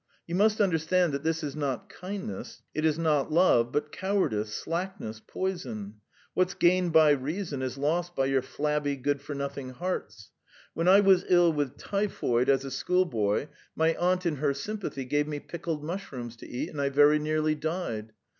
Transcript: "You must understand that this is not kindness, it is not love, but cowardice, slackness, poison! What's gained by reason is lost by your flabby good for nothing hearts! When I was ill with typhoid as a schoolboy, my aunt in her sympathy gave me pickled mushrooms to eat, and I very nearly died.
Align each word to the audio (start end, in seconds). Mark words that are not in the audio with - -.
"You 0.25 0.33
must 0.33 0.59
understand 0.59 1.13
that 1.13 1.21
this 1.21 1.43
is 1.43 1.55
not 1.55 1.87
kindness, 1.87 2.63
it 2.73 2.85
is 2.85 2.97
not 2.97 3.31
love, 3.31 3.71
but 3.71 3.91
cowardice, 3.91 4.51
slackness, 4.51 5.21
poison! 5.27 5.97
What's 6.33 6.55
gained 6.55 6.91
by 6.91 7.11
reason 7.11 7.61
is 7.61 7.77
lost 7.77 8.15
by 8.15 8.25
your 8.25 8.41
flabby 8.41 8.95
good 8.95 9.21
for 9.21 9.35
nothing 9.35 9.69
hearts! 9.69 10.31
When 10.73 10.87
I 10.87 11.01
was 11.01 11.25
ill 11.29 11.53
with 11.53 11.77
typhoid 11.77 12.49
as 12.49 12.65
a 12.65 12.71
schoolboy, 12.71 13.49
my 13.75 13.93
aunt 13.95 14.25
in 14.25 14.37
her 14.37 14.55
sympathy 14.55 15.05
gave 15.05 15.27
me 15.27 15.39
pickled 15.39 15.83
mushrooms 15.83 16.35
to 16.37 16.49
eat, 16.49 16.69
and 16.71 16.81
I 16.81 16.89
very 16.89 17.19
nearly 17.19 17.53
died. 17.53 18.11